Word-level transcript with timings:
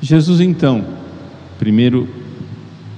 Jesus, 0.00 0.40
então, 0.40 0.84
primeiro 1.58 2.06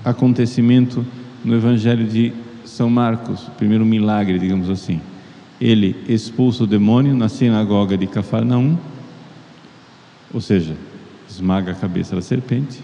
acontecimento 0.05 1.07
no 1.45 1.55
Evangelho 1.55 2.05
de 2.07 2.33
São 2.65 2.91
Marcos, 2.91 3.43
primeiro 3.57 3.87
milagre, 3.87 4.39
digamos 4.39 4.69
assim. 4.69 5.01
Ele 5.61 5.97
expulsa 6.09 6.65
o 6.65 6.67
demônio 6.67 7.15
na 7.15 7.29
sinagoga 7.29 7.97
de 7.97 8.07
Cafarnaum, 8.07 8.77
ou 10.35 10.41
seja, 10.41 10.75
esmaga 11.29 11.73
a 11.73 11.75
cabeça 11.75 12.17
da 12.17 12.23
serpente. 12.23 12.81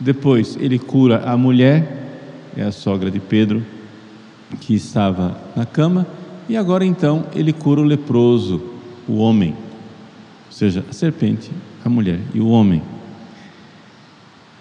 Depois, 0.00 0.56
ele 0.58 0.78
cura 0.78 1.22
a 1.24 1.36
mulher, 1.36 2.02
é 2.56 2.62
a 2.62 2.72
sogra 2.72 3.10
de 3.10 3.20
Pedro, 3.20 3.64
que 4.60 4.74
estava 4.74 5.38
na 5.54 5.66
cama, 5.66 6.06
e 6.48 6.56
agora 6.56 6.84
então 6.84 7.26
ele 7.34 7.52
cura 7.52 7.80
o 7.80 7.84
leproso, 7.84 8.62
o 9.06 9.16
homem, 9.16 9.50
ou 10.46 10.52
seja, 10.52 10.84
a 10.88 10.92
serpente, 10.92 11.50
a 11.84 11.88
mulher 11.90 12.20
e 12.32 12.40
o 12.40 12.48
homem. 12.48 12.93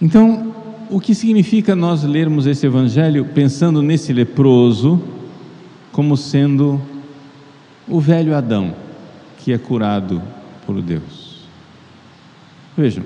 Então, 0.03 0.53
o 0.89 0.99
que 0.99 1.16
significa 1.16 1.77
nós 1.77 2.03
lermos 2.03 2.45
esse 2.45 2.66
evangelho 2.66 3.23
pensando 3.34 3.81
nesse 3.81 4.12
leproso 4.12 5.02
como 5.93 6.17
sendo 6.17 6.81
o 7.88 8.02
velho 8.02 8.35
Adão 8.35 8.76
que 9.38 9.53
é 9.53 9.57
curado 9.57 10.21
por 10.66 10.81
Deus? 10.81 11.48
Vejam, 12.76 13.02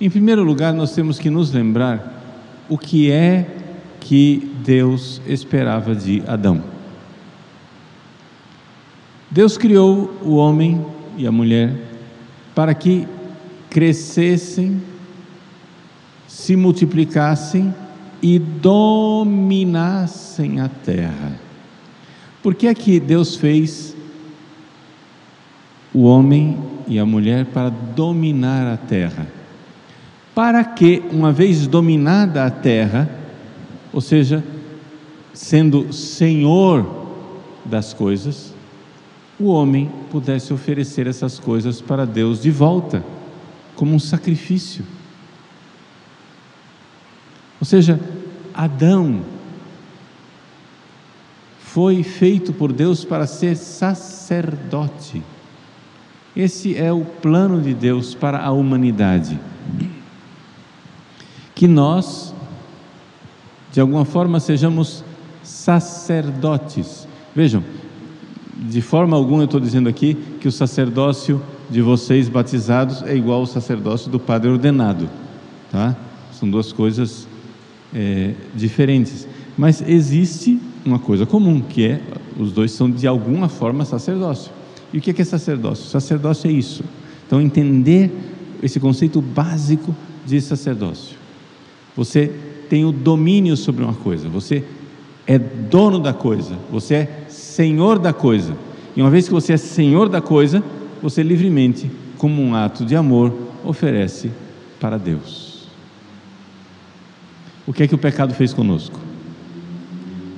em 0.00 0.08
primeiro 0.08 0.44
lugar, 0.44 0.72
nós 0.72 0.94
temos 0.94 1.18
que 1.18 1.28
nos 1.28 1.50
lembrar 1.50 2.22
o 2.68 2.78
que 2.78 3.10
é 3.10 3.44
que 3.98 4.48
Deus 4.64 5.20
esperava 5.26 5.92
de 5.92 6.22
Adão. 6.28 6.62
Deus 9.28 9.58
criou 9.58 10.16
o 10.22 10.36
homem 10.36 10.86
e 11.18 11.26
a 11.26 11.32
mulher 11.32 11.74
para 12.54 12.72
que 12.74 13.08
crescessem 13.68 14.91
se 16.32 16.56
multiplicassem 16.56 17.72
e 18.22 18.38
dominassem 18.38 19.28
a 20.60 20.68
terra. 20.68 21.38
Por 22.42 22.54
que 22.54 22.66
é 22.66 22.74
que 22.74 22.98
Deus 22.98 23.36
fez 23.36 23.94
o 25.92 26.04
homem 26.04 26.58
e 26.88 26.98
a 26.98 27.04
mulher 27.04 27.44
para 27.44 27.68
dominar 27.68 28.66
a 28.66 28.78
terra? 28.78 29.26
Para 30.34 30.64
que, 30.64 31.02
uma 31.12 31.30
vez 31.30 31.66
dominada 31.66 32.46
a 32.46 32.50
terra, 32.50 33.10
ou 33.92 34.00
seja, 34.00 34.42
sendo 35.34 35.92
senhor 35.92 37.04
das 37.62 37.92
coisas, 37.92 38.54
o 39.38 39.48
homem 39.48 39.90
pudesse 40.10 40.50
oferecer 40.54 41.06
essas 41.06 41.38
coisas 41.38 41.82
para 41.82 42.06
Deus 42.06 42.40
de 42.40 42.50
volta, 42.50 43.04
como 43.76 43.94
um 43.94 43.98
sacrifício. 43.98 44.82
Ou 47.62 47.64
seja, 47.64 48.00
Adão 48.52 49.20
foi 51.60 52.02
feito 52.02 52.52
por 52.52 52.72
Deus 52.72 53.04
para 53.04 53.24
ser 53.24 53.56
sacerdote. 53.56 55.22
Esse 56.34 56.76
é 56.76 56.92
o 56.92 57.04
plano 57.04 57.62
de 57.62 57.72
Deus 57.72 58.16
para 58.16 58.42
a 58.42 58.50
humanidade. 58.50 59.38
Que 61.54 61.68
nós, 61.68 62.34
de 63.70 63.80
alguma 63.80 64.04
forma, 64.04 64.40
sejamos 64.40 65.04
sacerdotes. 65.44 67.06
Vejam, 67.32 67.62
de 68.56 68.82
forma 68.82 69.16
alguma 69.16 69.42
eu 69.42 69.44
estou 69.44 69.60
dizendo 69.60 69.88
aqui 69.88 70.16
que 70.40 70.48
o 70.48 70.52
sacerdócio 70.52 71.40
de 71.70 71.80
vocês 71.80 72.28
batizados 72.28 73.04
é 73.04 73.14
igual 73.14 73.38
ao 73.38 73.46
sacerdócio 73.46 74.10
do 74.10 74.18
padre 74.18 74.50
ordenado, 74.50 75.08
tá? 75.70 75.94
São 76.32 76.50
duas 76.50 76.72
coisas 76.72 77.30
é, 77.94 78.32
diferentes. 78.54 79.26
Mas 79.56 79.82
existe 79.86 80.58
uma 80.84 80.98
coisa 80.98 81.26
comum, 81.26 81.60
que 81.60 81.86
é 81.86 82.00
os 82.38 82.52
dois 82.52 82.72
são 82.72 82.90
de 82.90 83.06
alguma 83.06 83.48
forma 83.48 83.84
sacerdócio. 83.84 84.50
E 84.92 84.98
o 84.98 85.00
que 85.00 85.20
é 85.20 85.24
sacerdócio? 85.24 85.86
Sacerdócio 85.86 86.48
é 86.48 86.52
isso. 86.52 86.84
Então, 87.26 87.40
entender 87.40 88.10
esse 88.62 88.78
conceito 88.78 89.20
básico 89.20 89.94
de 90.26 90.40
sacerdócio. 90.40 91.16
Você 91.96 92.30
tem 92.68 92.84
o 92.84 92.92
domínio 92.92 93.56
sobre 93.56 93.84
uma 93.84 93.94
coisa, 93.94 94.28
você 94.28 94.64
é 95.26 95.38
dono 95.38 95.98
da 95.98 96.12
coisa, 96.12 96.56
você 96.70 96.94
é 96.94 97.24
senhor 97.28 97.98
da 97.98 98.12
coisa. 98.12 98.56
E 98.96 99.00
uma 99.00 99.10
vez 99.10 99.26
que 99.26 99.34
você 99.34 99.54
é 99.54 99.56
senhor 99.56 100.08
da 100.08 100.20
coisa, 100.20 100.62
você 101.02 101.22
livremente, 101.22 101.90
como 102.18 102.42
um 102.42 102.54
ato 102.54 102.84
de 102.84 102.94
amor, 102.94 103.32
oferece 103.64 104.30
para 104.80 104.98
Deus. 104.98 105.51
O 107.72 107.74
que 107.74 107.84
é 107.84 107.88
que 107.88 107.94
o 107.94 107.98
pecado 107.98 108.34
fez 108.34 108.52
conosco? 108.52 109.00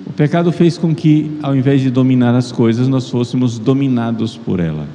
O 0.06 0.12
pecado 0.12 0.52
fez 0.52 0.78
com 0.78 0.94
que, 0.94 1.36
ao 1.42 1.56
invés 1.56 1.80
de 1.80 1.90
dominar 1.90 2.32
as 2.32 2.52
coisas, 2.52 2.86
nós 2.86 3.10
fôssemos 3.10 3.58
dominados 3.58 4.36
por 4.36 4.60
ela. 4.60 4.86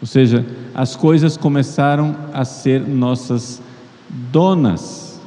Ou 0.00 0.06
seja, 0.06 0.46
as 0.74 0.96
coisas 0.96 1.36
começaram 1.36 2.16
a 2.32 2.42
ser 2.42 2.80
nossas 2.88 3.60
donas. 4.08 5.20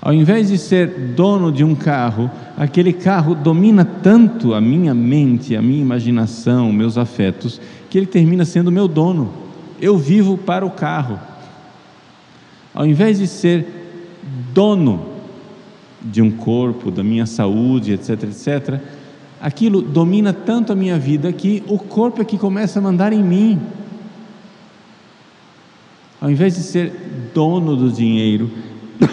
Ao 0.00 0.14
invés 0.14 0.48
de 0.48 0.56
ser 0.56 1.12
dono 1.14 1.52
de 1.52 1.62
um 1.62 1.74
carro, 1.74 2.30
aquele 2.56 2.94
carro 2.94 3.34
domina 3.34 3.84
tanto 3.84 4.54
a 4.54 4.62
minha 4.62 4.94
mente, 4.94 5.54
a 5.54 5.60
minha 5.60 5.82
imaginação, 5.82 6.72
meus 6.72 6.96
afetos, 6.96 7.60
que 7.90 7.98
ele 7.98 8.06
termina 8.06 8.46
sendo 8.46 8.72
meu 8.72 8.88
dono. 8.88 9.30
Eu 9.78 9.98
vivo 9.98 10.38
para 10.38 10.64
o 10.64 10.70
carro 10.70 11.20
ao 12.74 12.86
invés 12.86 13.18
de 13.18 13.26
ser 13.26 13.66
dono 14.52 15.06
de 16.00 16.22
um 16.22 16.30
corpo, 16.30 16.90
da 16.90 17.02
minha 17.02 17.26
saúde, 17.26 17.92
etc, 17.92 18.24
etc, 18.24 18.80
aquilo 19.40 19.82
domina 19.82 20.32
tanto 20.32 20.72
a 20.72 20.76
minha 20.76 20.98
vida 20.98 21.32
que 21.32 21.62
o 21.66 21.78
corpo 21.78 22.22
é 22.22 22.24
que 22.24 22.38
começa 22.38 22.78
a 22.78 22.82
mandar 22.82 23.12
em 23.12 23.22
mim. 23.22 23.60
Ao 26.20 26.30
invés 26.30 26.54
de 26.54 26.62
ser 26.62 27.30
dono 27.34 27.76
do 27.76 27.90
dinheiro, 27.90 28.50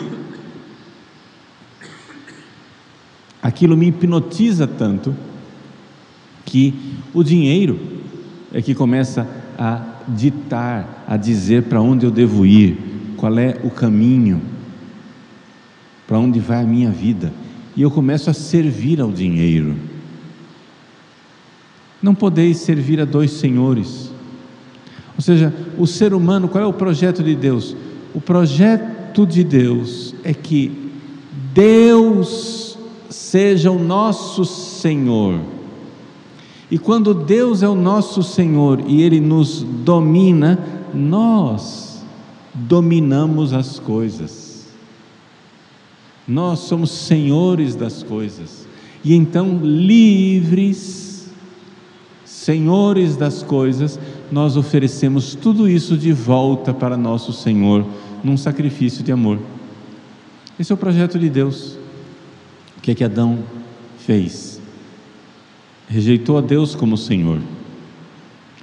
aquilo 3.42 3.78
me 3.78 3.88
hipnotiza 3.88 4.66
tanto 4.66 5.16
que 6.44 6.74
o 7.14 7.24
dinheiro 7.24 7.80
é 8.54 8.62
que 8.62 8.74
começa 8.74 9.28
a 9.58 9.82
ditar, 10.08 11.04
a 11.08 11.18
dizer 11.18 11.64
para 11.64 11.82
onde 11.82 12.06
eu 12.06 12.12
devo 12.12 12.46
ir, 12.46 12.95
qual 13.16 13.38
é 13.38 13.60
o 13.64 13.70
caminho, 13.70 14.42
para 16.08 16.20
onde 16.20 16.40
vai 16.40 16.64
a 16.64 16.68
minha 16.68 16.92
vida, 16.92 17.34
e 17.76 17.82
eu 17.82 17.92
começo 17.92 18.30
a 18.30 18.34
servir 18.34 19.02
ao 19.02 19.12
dinheiro. 19.12 19.76
Não 22.02 22.14
podeis 22.14 22.58
servir 22.58 23.02
a 23.02 23.06
dois 23.06 23.32
senhores. 23.32 24.12
Ou 25.16 25.22
seja, 25.22 25.54
o 25.78 25.88
ser 25.88 26.14
humano, 26.14 26.48
qual 26.48 26.64
é 26.64 26.68
o 26.68 26.74
projeto 26.74 27.24
de 27.24 27.36
Deus? 27.36 27.76
O 28.14 28.22
projeto 28.22 29.26
de 29.26 29.44
Deus 29.44 30.14
é 30.24 30.34
que 30.34 30.72
Deus 31.54 32.78
seja 33.10 33.72
o 33.72 33.80
nosso 33.80 34.46
Senhor. 34.46 35.40
E 36.70 36.78
quando 36.78 37.14
Deus 37.14 37.64
é 37.64 37.68
o 37.68 37.76
nosso 37.76 38.22
Senhor 38.24 38.82
e 38.88 39.02
Ele 39.02 39.20
nos 39.20 39.62
domina, 39.64 40.60
nós 40.94 41.95
dominamos 42.56 43.54
as 43.54 43.78
coisas. 43.80 44.68
Nós 46.28 46.60
somos 46.60 46.90
senhores 46.92 47.76
das 47.76 48.02
coisas. 48.02 48.68
E 49.04 49.14
então, 49.14 49.60
livres, 49.62 51.30
senhores 52.26 53.16
das 53.16 53.44
coisas, 53.44 54.00
nós 54.32 54.58
oferecemos 54.58 55.36
tudo 55.36 55.70
isso 55.70 55.96
de 55.98 56.12
volta 56.12 56.74
para 56.74 56.98
nosso 56.98 57.32
Senhor, 57.32 57.86
num 58.24 58.38
sacrifício 58.38 59.04
de 59.04 59.12
amor. 59.12 59.38
Esse 60.60 60.72
é 60.72 60.76
o 60.76 60.78
projeto 60.78 61.20
de 61.20 61.30
Deus. 61.30 61.78
O 62.78 62.82
que 62.82 62.92
é 62.92 62.96
que 62.96 63.04
Adão 63.04 63.40
fez? 64.00 64.60
Rejeitou 65.88 66.38
a 66.38 66.42
Deus 66.42 66.74
como 66.74 66.98
Senhor. 66.98 67.40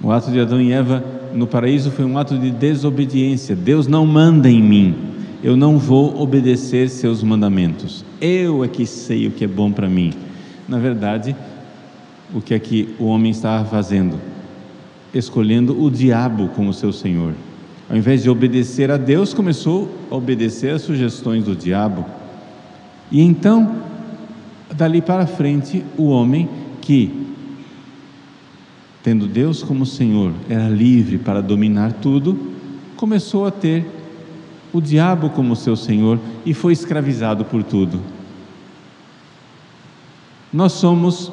O 0.01 0.11
ato 0.11 0.31
de 0.31 0.39
Adão 0.39 0.59
e 0.59 0.73
Eva 0.73 1.22
no 1.33 1.47
paraíso 1.47 1.91
foi 1.91 2.05
um 2.05 2.17
ato 2.17 2.37
de 2.37 2.51
desobediência. 2.51 3.55
Deus 3.55 3.87
não 3.87 4.05
manda 4.05 4.49
em 4.49 4.61
mim, 4.61 4.95
eu 5.43 5.57
não 5.57 5.77
vou 5.77 6.21
obedecer 6.21 6.89
seus 6.89 7.23
mandamentos. 7.23 8.05
Eu 8.21 8.63
é 8.63 8.67
que 8.67 8.85
sei 8.85 9.27
o 9.27 9.31
que 9.31 9.43
é 9.43 9.47
bom 9.47 9.71
para 9.71 9.89
mim. 9.89 10.13
Na 10.67 10.77
verdade, 10.77 11.35
o 12.33 12.39
que 12.39 12.53
é 12.53 12.59
que 12.59 12.95
o 12.99 13.05
homem 13.05 13.31
estava 13.31 13.65
fazendo? 13.65 14.19
Escolhendo 15.13 15.81
o 15.81 15.91
diabo 15.91 16.47
como 16.49 16.73
seu 16.73 16.93
senhor. 16.93 17.33
Ao 17.89 17.97
invés 17.97 18.23
de 18.23 18.29
obedecer 18.29 18.89
a 18.89 18.97
Deus, 18.97 19.33
começou 19.33 19.89
a 20.09 20.15
obedecer 20.15 20.73
às 20.73 20.81
sugestões 20.81 21.43
do 21.43 21.55
diabo. 21.55 22.05
E 23.11 23.21
então, 23.21 23.75
dali 24.73 25.01
para 25.01 25.27
frente, 25.27 25.83
o 25.97 26.05
homem 26.05 26.49
que 26.81 27.32
tendo 29.03 29.27
Deus 29.27 29.61
como 29.61 29.85
Senhor, 29.85 30.31
era 30.49 30.69
livre 30.69 31.17
para 31.17 31.41
dominar 31.41 31.91
tudo, 31.91 32.53
começou 32.95 33.45
a 33.45 33.51
ter 33.51 33.85
o 34.71 34.79
diabo 34.79 35.29
como 35.29 35.57
seu 35.57 35.75
Senhor 35.75 36.17
e 36.45 36.53
foi 36.53 36.71
escravizado 36.71 37.43
por 37.43 37.61
tudo. 37.63 37.99
Nós 40.51 40.71
somos 40.71 41.31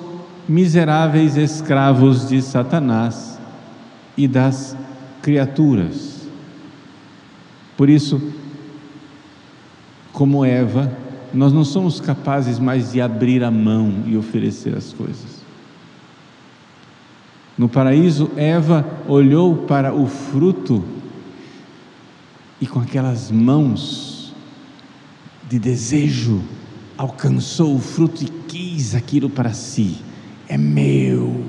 miseráveis 0.49 1.37
escravos 1.37 2.28
de 2.28 2.43
Satanás 2.43 3.38
e 4.17 4.26
das 4.26 4.76
criaturas. 5.22 6.28
Por 7.76 7.88
isso, 7.88 8.20
como 10.12 10.44
Eva, 10.44 10.93
nós 11.32 11.52
não 11.52 11.64
somos 11.64 12.00
capazes 12.00 12.58
mais 12.58 12.93
de 12.93 13.00
abrir 13.00 13.44
a 13.44 13.50
mão 13.50 14.02
e 14.06 14.17
oferecer 14.17 14.76
as 14.76 14.93
coisas. 14.93 15.40
No 17.61 17.69
paraíso, 17.69 18.31
Eva 18.39 18.87
olhou 19.07 19.55
para 19.55 19.93
o 19.93 20.07
fruto 20.07 20.83
e 22.59 22.67
com 22.67 22.81
aquelas 22.81 23.31
mãos 23.31 24.33
de 25.47 25.59
desejo 25.59 26.41
alcançou 26.97 27.77
o 27.77 27.79
fruto 27.79 28.25
e 28.25 28.29
quis 28.49 28.95
aquilo 28.95 29.29
para 29.29 29.53
si. 29.53 29.99
É 30.49 30.57
meu, 30.57 31.45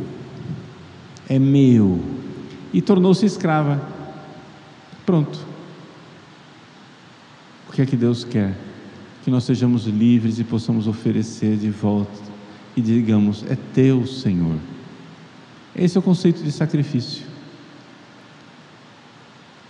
é 1.30 1.40
meu. 1.40 2.02
E 2.74 2.82
tornou-se 2.82 3.26
escrava. 3.26 3.82
Pronto. 5.06 5.40
O 7.70 7.72
que 7.72 7.82
é 7.84 7.86
que 7.86 7.96
Deus 7.96 8.26
quer? 8.26 8.54
Que 9.24 9.32
nós 9.32 9.46
sejamos 9.46 9.86
livres 9.86 10.40
e 10.40 10.44
possamos 10.44 10.88
oferecer 10.88 11.56
de 11.56 11.70
volta 11.70 12.20
e 12.76 12.82
digamos: 12.82 13.46
É 13.50 13.58
teu, 13.74 14.06
Senhor. 14.06 14.58
Esse 15.76 15.98
é 15.98 16.00
o 16.00 16.04
conceito 16.04 16.44
de 16.44 16.52
sacrifício. 16.52 17.24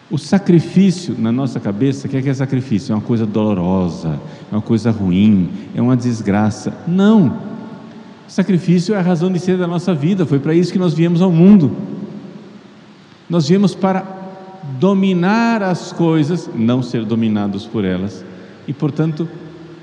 O 0.09 0.17
sacrifício 0.17 1.15
na 1.17 1.31
nossa 1.31 1.59
cabeça, 1.59 2.05
o 2.05 2.09
que 2.09 2.17
é, 2.17 2.21
que 2.21 2.29
é 2.29 2.33
sacrifício? 2.33 2.91
É 2.91 2.95
uma 2.95 3.01
coisa 3.01 3.25
dolorosa, 3.25 4.19
é 4.51 4.55
uma 4.55 4.61
coisa 4.61 4.91
ruim, 4.91 5.49
é 5.73 5.81
uma 5.81 5.95
desgraça. 5.95 6.73
Não! 6.85 7.37
Sacrifício 8.27 8.93
é 8.93 8.97
a 8.97 9.01
razão 9.01 9.31
de 9.31 9.39
ser 9.39 9.57
da 9.57 9.67
nossa 9.67 9.93
vida, 9.93 10.25
foi 10.25 10.39
para 10.39 10.53
isso 10.53 10.71
que 10.71 10.79
nós 10.79 10.93
viemos 10.93 11.21
ao 11.21 11.31
mundo. 11.31 11.75
Nós 13.29 13.47
viemos 13.47 13.73
para 13.73 14.05
dominar 14.79 15.63
as 15.63 15.93
coisas, 15.93 16.49
não 16.53 16.83
ser 16.83 17.05
dominados 17.05 17.65
por 17.65 17.85
elas, 17.85 18.23
e 18.67 18.73
portanto 18.73 19.27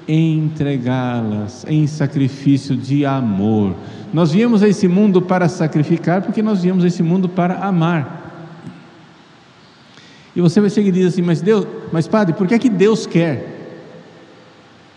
entregá-las 0.09 1.67
em 1.69 1.87
sacrifício 1.87 2.75
de 2.75 3.05
amor. 3.05 3.77
Nós 4.13 4.33
viemos 4.33 4.63
a 4.63 4.69
esse 4.69 4.89
mundo 4.89 5.21
para 5.21 5.49
sacrificar, 5.49 6.23
porque 6.23 6.43
nós 6.43 6.63
viemos 6.63 6.83
a 6.83 6.87
esse 6.87 7.03
mundo 7.03 7.29
para 7.29 7.59
amar. 7.59 8.17
E 10.35 10.41
você 10.41 10.61
vai 10.61 10.71
chegar 10.71 10.89
e 10.89 10.93
diz 10.93 11.07
assim: 11.09 11.21
Mas 11.21 11.43
Deus, 11.43 11.67
mas 11.93 12.09
Padre, 12.09 12.35
por 12.35 12.47
que 12.47 12.55
é 12.55 12.59
que 12.59 12.71
Deus 12.71 13.07
quer 13.07 13.45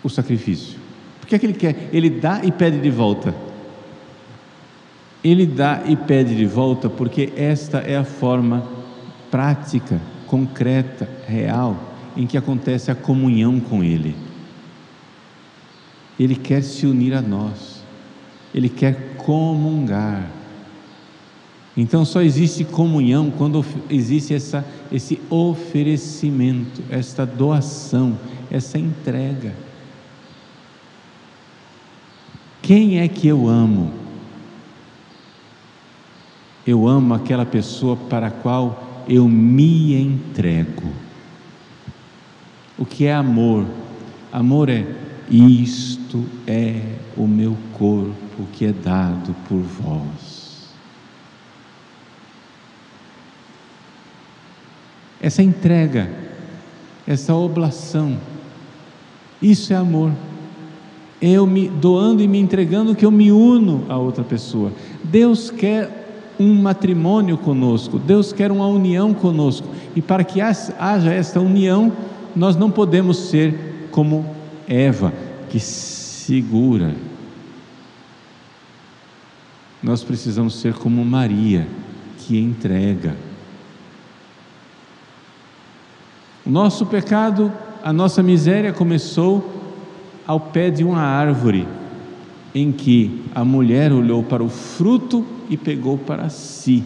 o 0.01 0.07
sacrifício? 0.07 0.79
Por 1.19 1.27
que 1.27 1.35
é 1.35 1.39
que 1.39 1.45
Ele 1.45 1.53
quer? 1.53 1.89
Ele 1.91 2.09
dá 2.09 2.39
e 2.43 2.51
pede 2.51 2.79
de 2.79 2.89
volta. 2.89 3.35
Ele 5.23 5.45
dá 5.45 5.81
e 5.85 5.95
pede 5.95 6.35
de 6.35 6.45
volta 6.45 6.89
porque 6.89 7.33
esta 7.35 7.79
é 7.79 7.97
a 7.97 8.03
forma 8.03 8.63
prática, 9.29 10.01
concreta, 10.25 11.07
real, 11.27 11.77
em 12.15 12.25
que 12.25 12.37
acontece 12.37 12.89
a 12.89 12.95
comunhão 12.95 13.59
com 13.59 13.83
Ele. 13.83 14.15
Ele 16.21 16.35
quer 16.35 16.61
se 16.61 16.85
unir 16.85 17.15
a 17.15 17.21
nós, 17.21 17.83
Ele 18.53 18.69
quer 18.69 19.15
comungar. 19.17 20.29
Então 21.75 22.05
só 22.05 22.21
existe 22.21 22.63
comunhão 22.63 23.31
quando 23.31 23.65
existe 23.89 24.31
essa, 24.31 24.63
esse 24.91 25.19
oferecimento, 25.31 26.83
esta 26.91 27.25
doação, 27.25 28.19
essa 28.51 28.77
entrega. 28.77 29.55
Quem 32.61 32.99
é 32.99 33.07
que 33.07 33.27
eu 33.27 33.47
amo? 33.47 33.91
Eu 36.67 36.87
amo 36.87 37.15
aquela 37.15 37.47
pessoa 37.47 37.95
para 37.97 38.27
a 38.27 38.31
qual 38.31 39.03
eu 39.09 39.27
me 39.27 39.95
entrego. 39.99 40.93
O 42.77 42.85
que 42.85 43.05
é 43.05 43.13
amor? 43.13 43.65
Amor 44.31 44.69
é 44.69 44.85
isto 45.31 46.25
é 46.45 46.81
o 47.15 47.25
meu 47.25 47.55
corpo 47.73 48.43
que 48.51 48.65
é 48.65 48.73
dado 48.73 49.33
por 49.47 49.59
vós. 49.59 50.69
Essa 55.21 55.41
entrega, 55.41 56.09
essa 57.07 57.33
oblação, 57.33 58.17
isso 59.41 59.71
é 59.71 59.75
amor. 59.77 60.11
Eu 61.21 61.47
me 61.47 61.69
doando 61.69 62.21
e 62.21 62.27
me 62.27 62.39
entregando 62.39 62.95
que 62.95 63.05
eu 63.05 63.11
me 63.11 63.31
uno 63.31 63.85
a 63.87 63.97
outra 63.97 64.23
pessoa. 64.23 64.73
Deus 65.03 65.49
quer 65.49 66.33
um 66.39 66.55
matrimônio 66.55 67.37
conosco, 67.37 67.99
Deus 67.99 68.33
quer 68.33 68.51
uma 68.51 68.67
união 68.67 69.13
conosco. 69.13 69.67
E 69.95 70.01
para 70.01 70.23
que 70.23 70.41
haja 70.41 71.13
esta 71.13 71.39
união, 71.39 71.93
nós 72.35 72.55
não 72.55 72.71
podemos 72.71 73.17
ser 73.29 73.87
como 73.91 74.40
Eva, 74.71 75.13
que 75.49 75.59
segura. 75.59 76.95
Nós 79.83 80.01
precisamos 80.01 80.61
ser 80.61 80.75
como 80.75 81.03
Maria, 81.03 81.67
que 82.19 82.39
entrega. 82.39 83.17
O 86.45 86.49
nosso 86.49 86.85
pecado, 86.85 87.51
a 87.83 87.91
nossa 87.91 88.23
miséria 88.23 88.71
começou 88.71 89.61
ao 90.25 90.39
pé 90.39 90.69
de 90.69 90.85
uma 90.85 91.01
árvore, 91.01 91.67
em 92.55 92.71
que 92.71 93.25
a 93.35 93.43
mulher 93.43 93.91
olhou 93.91 94.23
para 94.23 94.41
o 94.41 94.47
fruto 94.47 95.25
e 95.49 95.57
pegou 95.57 95.97
para 95.97 96.29
si. 96.29 96.81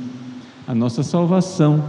A 0.68 0.74
nossa 0.74 1.04
salvação 1.04 1.86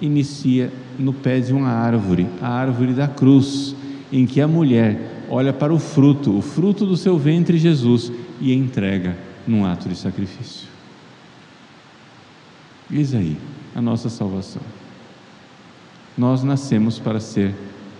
inicia 0.00 0.72
no 0.98 1.12
pé 1.12 1.40
de 1.40 1.52
uma 1.52 1.68
árvore, 1.68 2.26
a 2.40 2.48
árvore 2.48 2.94
da 2.94 3.06
cruz, 3.06 3.76
em 4.12 4.26
que 4.26 4.40
a 4.40 4.48
mulher 4.48 5.24
olha 5.28 5.52
para 5.52 5.72
o 5.72 5.78
fruto, 5.78 6.36
o 6.36 6.42
fruto 6.42 6.84
do 6.84 6.96
seu 6.96 7.16
ventre, 7.16 7.58
Jesus, 7.58 8.10
e 8.40 8.52
entrega 8.52 9.16
num 9.46 9.64
ato 9.64 9.88
de 9.88 9.96
sacrifício. 9.96 10.68
Eis 12.90 13.14
aí 13.14 13.36
a 13.74 13.80
nossa 13.80 14.08
salvação. 14.08 14.62
Nós 16.18 16.42
nascemos 16.42 16.98
para 16.98 17.20
ser 17.20 17.54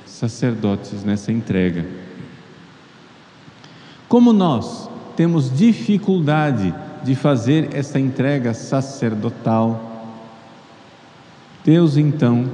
sacerdotes 0.04 1.04
nessa 1.04 1.30
entrega. 1.30 1.86
Como 4.08 4.32
nós 4.32 4.90
temos 5.14 5.56
dificuldade 5.56 6.74
de 7.04 7.14
fazer 7.14 7.70
essa 7.72 8.00
entrega 8.00 8.52
sacerdotal, 8.52 10.18
Deus 11.64 11.96
então 11.96 12.50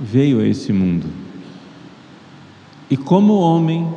veio 0.00 0.40
a 0.40 0.46
esse 0.46 0.72
mundo 0.72 1.25
e 2.90 2.96
como 2.96 3.34
homem, 3.34 3.88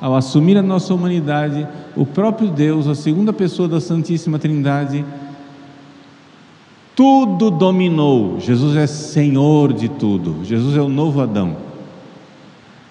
ao 0.00 0.14
assumir 0.14 0.56
a 0.56 0.62
nossa 0.62 0.94
humanidade, 0.94 1.66
o 1.96 2.04
próprio 2.04 2.48
Deus, 2.48 2.86
a 2.86 2.94
segunda 2.94 3.32
pessoa 3.32 3.68
da 3.68 3.80
Santíssima 3.80 4.38
Trindade, 4.38 5.04
tudo 6.94 7.50
dominou. 7.50 8.40
Jesus 8.40 8.76
é 8.76 8.86
Senhor 8.86 9.72
de 9.72 9.88
tudo. 9.88 10.44
Jesus 10.44 10.76
é 10.76 10.80
o 10.80 10.88
novo 10.88 11.20
Adão. 11.20 11.56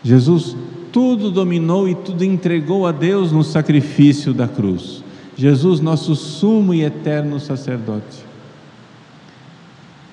Jesus 0.03 0.55
tudo 0.91 1.31
dominou 1.31 1.89
e 1.89 1.95
tudo 1.95 2.23
entregou 2.23 2.85
a 2.85 2.91
Deus 2.91 3.31
no 3.31 3.43
sacrifício 3.43 4.33
da 4.33 4.47
cruz. 4.47 5.03
Jesus, 5.35 5.81
nosso 5.81 6.15
sumo 6.15 6.73
e 6.73 6.83
eterno 6.83 7.39
sacerdote. 7.39 8.23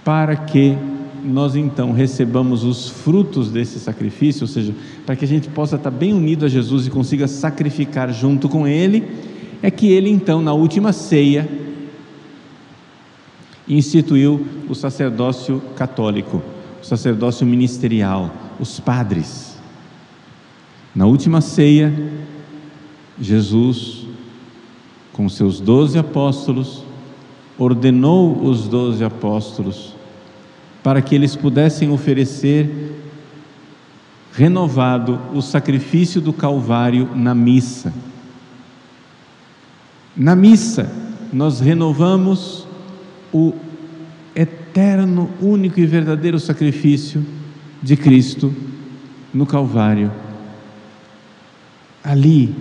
Para 0.05 0.35
que 0.35 0.77
nós 1.25 1.55
então 1.55 1.93
recebamos 1.93 2.65
os 2.65 2.89
frutos 2.89 3.51
desse 3.51 3.79
sacrifício, 3.79 4.43
ou 4.43 4.49
seja, 4.49 4.75
para 5.07 5.15
que 5.15 5.25
a 5.25 5.29
gente 5.29 5.49
possa 5.49 5.77
estar 5.77 5.91
bem 5.91 6.13
unido 6.13 6.45
a 6.45 6.49
Jesus 6.49 6.87
e 6.87 6.91
consiga 6.91 7.29
sacrificar 7.29 8.13
junto 8.13 8.49
com 8.49 8.67
Ele, 8.67 9.07
é 9.63 9.71
que 9.71 9.91
Ele 9.91 10.11
então, 10.11 10.43
na 10.43 10.53
última 10.53 10.93
ceia, 10.93 11.49
instituiu 13.69 14.45
o 14.69 14.75
sacerdócio 14.75 15.63
católico, 15.77 16.43
o 16.83 16.85
sacerdócio 16.85 17.47
ministerial, 17.47 18.35
os 18.59 18.81
padres. 18.81 19.57
Na 20.95 21.07
última 21.07 21.41
ceia, 21.41 21.93
Jesus, 23.21 24.07
com 25.13 25.29
seus 25.29 25.61
doze 25.61 25.99
apóstolos, 25.99 26.83
ordenou 27.57 28.43
os 28.43 28.67
doze 28.67 29.05
apóstolos 29.05 29.92
para 30.83 31.01
que 31.01 31.15
eles 31.15 31.37
pudessem 31.37 31.91
oferecer 31.91 32.93
renovado 34.33 35.21
o 35.35 35.43
sacrifício 35.43 36.21
do 36.21 36.33
Calvário 36.33 37.11
na 37.15 37.35
missa. 37.35 37.93
Na 40.17 40.35
missa, 40.35 40.91
nós 41.33 41.61
renovamos 41.61 42.67
o 43.33 43.55
eterno, 44.35 45.31
único 45.41 45.79
e 45.79 45.87
verdadeiro 45.87 46.41
sacrifício 46.41 47.25
de 47.83 47.97
Cristo 47.97 48.55
no 49.33 49.47
Calvário. 49.47 50.11
Ali, 52.03 52.55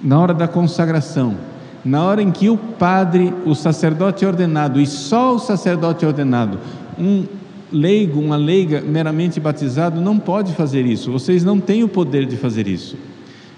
na 0.00 0.18
hora 0.18 0.32
da 0.32 0.48
consagração, 0.48 1.36
na 1.84 2.02
hora 2.04 2.22
em 2.22 2.30
que 2.30 2.48
o 2.48 2.56
padre, 2.56 3.32
o 3.44 3.54
sacerdote 3.54 4.26
ordenado, 4.26 4.80
e 4.80 4.86
só 4.86 5.34
o 5.34 5.38
sacerdote 5.38 6.04
ordenado, 6.04 6.58
um 6.98 7.24
leigo, 7.72 8.20
uma 8.20 8.36
leiga 8.36 8.80
meramente 8.80 9.38
batizado, 9.38 10.00
não 10.00 10.18
pode 10.18 10.54
fazer 10.54 10.84
isso, 10.86 11.12
vocês 11.12 11.44
não 11.44 11.60
têm 11.60 11.84
o 11.84 11.88
poder 11.88 12.26
de 12.26 12.36
fazer 12.36 12.66
isso. 12.66 12.96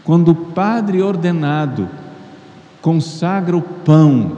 Quando 0.05 0.31
o 0.31 0.35
padre 0.35 1.03
ordenado 1.03 1.89
consagra 2.81 3.57
o 3.57 3.63
pão 3.63 4.37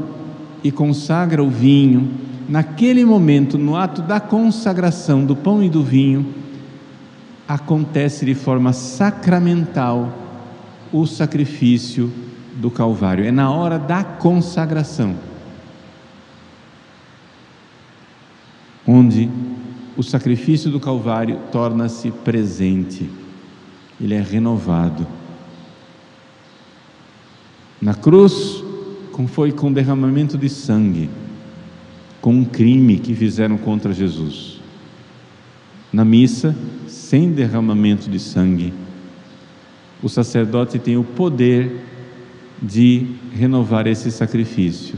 e 0.63 0.71
consagra 0.71 1.43
o 1.43 1.49
vinho, 1.49 2.11
naquele 2.49 3.05
momento, 3.05 3.57
no 3.57 3.77
ato 3.77 4.03
da 4.03 4.21
consagração 4.21 5.25
do 5.25 5.35
pão 5.35 5.63
e 5.63 5.69
do 5.69 5.83
vinho, 5.83 6.27
acontece 7.49 8.25
de 8.25 8.35
forma 8.35 8.73
sacramental 8.73 10.13
o 10.93 11.07
sacrifício 11.07 12.13
do 12.55 12.71
Calvário, 12.71 13.25
é 13.25 13.31
na 13.31 13.51
hora 13.51 13.79
da 13.79 14.05
consagração, 14.05 15.17
onde 18.87 19.31
o 19.97 20.03
sacrifício 20.03 20.71
do 20.71 20.81
Calvário 20.81 21.39
torna-se 21.51 22.11
presente, 22.11 23.09
ele 24.01 24.15
é 24.15 24.21
renovado. 24.21 25.07
Na 27.81 27.95
cruz, 27.95 28.63
foi 29.29 29.53
com 29.53 29.73
derramamento 29.73 30.37
de 30.37 30.49
sangue, 30.49 31.09
com 32.21 32.35
um 32.35 32.45
crime 32.45 32.99
que 32.99 33.15
fizeram 33.15 33.57
contra 33.57 33.93
Jesus. 33.93 34.61
Na 35.93 36.05
missa, 36.05 36.57
sem 36.87 37.31
derramamento 37.31 38.09
de 38.11 38.19
sangue, 38.19 38.73
o 40.03 40.09
sacerdote 40.09 40.79
tem 40.79 40.97
o 40.97 41.05
poder 41.05 41.85
de 42.63 43.07
renovar 43.35 43.87
esse 43.87 44.11
sacrifício. 44.11 44.97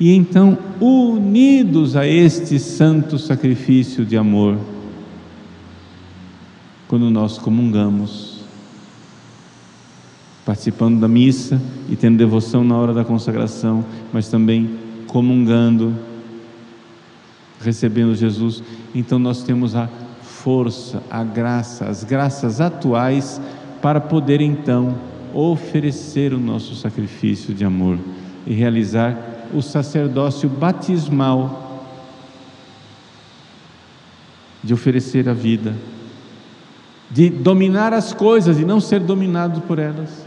E 0.00 0.12
então, 0.12 0.58
unidos 0.80 1.94
a 1.94 2.06
este 2.06 2.58
santo 2.58 3.18
sacrifício 3.18 4.04
de 4.04 4.16
amor, 4.16 4.58
quando 6.88 7.08
nós 7.10 7.38
comungamos, 7.38 8.40
participando 10.44 11.00
da 11.00 11.08
missa 11.08 11.62
e 11.88 11.96
tendo 11.96 12.18
devoção 12.18 12.64
na 12.64 12.76
hora 12.76 12.92
da 12.92 13.04
consagração, 13.04 13.84
mas 14.12 14.28
também 14.28 14.78
comungando, 15.06 15.94
recebendo 17.60 18.14
Jesus. 18.14 18.62
Então 18.94 19.18
nós 19.18 19.42
temos 19.42 19.74
a 19.74 19.88
força, 20.22 21.02
a 21.10 21.24
graça, 21.24 21.86
as 21.86 22.04
graças 22.04 22.60
atuais 22.60 23.40
para 23.80 24.00
poder 24.00 24.40
então 24.40 25.13
oferecer 25.34 26.32
o 26.32 26.38
nosso 26.38 26.74
sacrifício 26.74 27.52
de 27.52 27.64
amor 27.64 27.98
e 28.46 28.54
realizar 28.54 29.48
o 29.52 29.60
sacerdócio 29.60 30.48
batismal 30.48 31.86
de 34.62 34.72
oferecer 34.72 35.28
a 35.28 35.34
vida, 35.34 35.74
de 37.10 37.28
dominar 37.28 37.92
as 37.92 38.14
coisas 38.14 38.58
e 38.58 38.64
não 38.64 38.80
ser 38.80 39.00
dominado 39.00 39.60
por 39.62 39.78
elas 39.78 40.24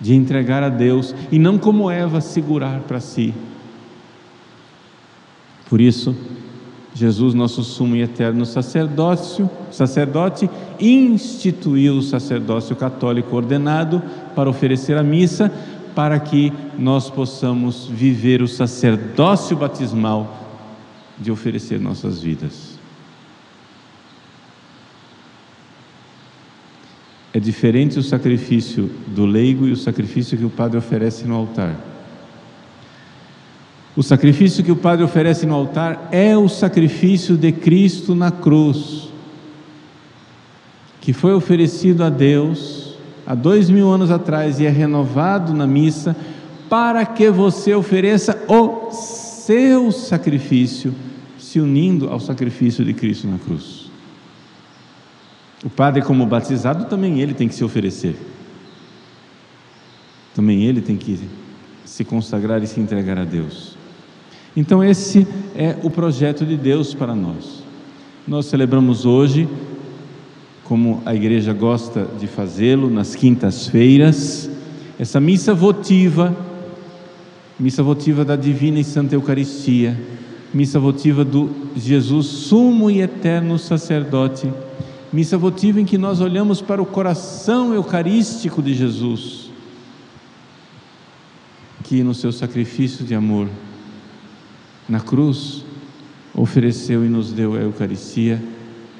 de 0.00 0.14
entregar 0.14 0.62
a 0.62 0.68
Deus 0.68 1.14
e 1.30 1.38
não 1.38 1.58
como 1.58 1.90
Eva 1.90 2.20
segurar 2.20 2.80
para 2.80 3.00
si. 3.00 3.34
Por 5.68 5.80
isso, 5.80 6.16
Jesus, 6.98 7.32
nosso 7.32 7.62
sumo 7.62 7.94
e 7.94 8.02
eterno 8.02 8.44
sacerdócio, 8.44 9.48
sacerdote, 9.70 10.50
instituiu 10.80 11.98
o 11.98 12.02
sacerdócio 12.02 12.74
católico 12.74 13.36
ordenado 13.36 14.02
para 14.34 14.50
oferecer 14.50 14.96
a 14.96 15.02
missa, 15.04 15.48
para 15.94 16.18
que 16.18 16.52
nós 16.76 17.08
possamos 17.08 17.86
viver 17.86 18.42
o 18.42 18.48
sacerdócio 18.48 19.56
batismal 19.56 20.66
de 21.16 21.30
oferecer 21.30 21.78
nossas 21.78 22.20
vidas. 22.20 22.76
É 27.32 27.38
diferente 27.38 27.96
o 27.96 28.02
sacrifício 28.02 28.90
do 29.06 29.24
leigo 29.24 29.68
e 29.68 29.70
o 29.70 29.76
sacrifício 29.76 30.36
que 30.36 30.44
o 30.44 30.50
padre 30.50 30.78
oferece 30.78 31.28
no 31.28 31.36
altar. 31.36 31.76
O 33.98 34.02
sacrifício 34.04 34.62
que 34.62 34.70
o 34.70 34.76
padre 34.76 35.04
oferece 35.04 35.44
no 35.44 35.56
altar 35.56 36.08
é 36.12 36.38
o 36.38 36.48
sacrifício 36.48 37.36
de 37.36 37.50
Cristo 37.50 38.14
na 38.14 38.30
cruz, 38.30 39.08
que 41.00 41.12
foi 41.12 41.34
oferecido 41.34 42.04
a 42.04 42.08
Deus 42.08 42.94
há 43.26 43.34
dois 43.34 43.68
mil 43.68 43.90
anos 43.90 44.12
atrás 44.12 44.60
e 44.60 44.66
é 44.66 44.68
renovado 44.70 45.52
na 45.52 45.66
missa, 45.66 46.16
para 46.70 47.04
que 47.04 47.28
você 47.28 47.74
ofereça 47.74 48.40
o 48.46 48.92
seu 48.92 49.90
sacrifício, 49.90 50.94
se 51.36 51.58
unindo 51.58 52.08
ao 52.08 52.20
sacrifício 52.20 52.84
de 52.84 52.94
Cristo 52.94 53.26
na 53.26 53.38
cruz. 53.38 53.90
O 55.64 55.68
padre, 55.68 56.02
como 56.02 56.24
batizado, 56.24 56.84
também 56.84 57.20
ele 57.20 57.34
tem 57.34 57.48
que 57.48 57.54
se 57.56 57.64
oferecer. 57.64 58.16
Também 60.36 60.62
ele 60.66 60.80
tem 60.80 60.96
que 60.96 61.18
se 61.84 62.04
consagrar 62.04 62.62
e 62.62 62.66
se 62.68 62.78
entregar 62.78 63.18
a 63.18 63.24
Deus. 63.24 63.76
Então, 64.56 64.82
esse 64.82 65.26
é 65.54 65.76
o 65.82 65.90
projeto 65.90 66.44
de 66.44 66.56
Deus 66.56 66.94
para 66.94 67.14
nós. 67.14 67.62
Nós 68.26 68.46
celebramos 68.46 69.06
hoje, 69.06 69.48
como 70.64 71.02
a 71.06 71.14
igreja 71.14 71.52
gosta 71.52 72.06
de 72.18 72.26
fazê-lo, 72.26 72.90
nas 72.90 73.14
quintas-feiras, 73.14 74.50
essa 74.98 75.20
missa 75.20 75.54
votiva, 75.54 76.36
missa 77.58 77.82
votiva 77.82 78.24
da 78.24 78.36
Divina 78.36 78.80
e 78.80 78.84
Santa 78.84 79.14
Eucaristia, 79.14 79.98
missa 80.52 80.78
votiva 80.78 81.24
do 81.24 81.50
Jesus, 81.76 82.26
sumo 82.26 82.90
e 82.90 83.00
eterno 83.00 83.58
sacerdote 83.58 84.48
missa 85.12 85.38
votiva 85.38 85.80
em 85.80 85.84
que 85.84 85.96
nós 85.96 86.20
olhamos 86.20 86.60
para 86.60 86.82
o 86.82 86.86
coração 86.86 87.72
eucarístico 87.72 88.62
de 88.62 88.74
Jesus, 88.74 89.50
que 91.84 92.02
no 92.02 92.14
seu 92.14 92.30
sacrifício 92.30 93.04
de 93.04 93.14
amor 93.14 93.48
na 94.88 95.00
cruz 95.00 95.64
ofereceu 96.34 97.04
e 97.04 97.08
nos 97.08 97.32
deu 97.32 97.54
a 97.54 97.58
Eucaristia 97.58 98.42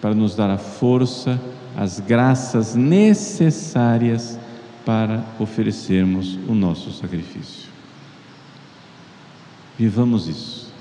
para 0.01 0.15
nos 0.15 0.35
dar 0.35 0.51
a 0.51 0.59
força, 0.59 1.41
as 1.77 2.01
graças 2.01 2.75
necessárias 2.75 4.39
para 4.85 5.25
oferecermos 5.39 6.39
o 6.49 6.55
nosso 6.55 6.93
sacrifício. 6.93 7.69
Vivamos 9.79 10.29
isso. 10.29 10.73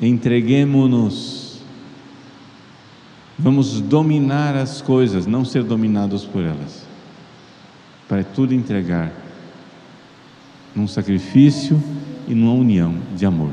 Entreguemos-nos 0.00 1.50
Vamos 3.42 3.80
dominar 3.80 4.54
as 4.54 4.82
coisas, 4.82 5.26
não 5.26 5.46
ser 5.46 5.62
dominados 5.62 6.26
por 6.26 6.42
elas. 6.42 6.84
Para 8.06 8.22
tudo 8.22 8.52
entregar 8.52 9.10
num 10.76 10.86
sacrifício 10.86 11.82
e 12.30 12.34
numa 12.34 12.52
união 12.52 12.94
de 13.16 13.26
amor. 13.26 13.50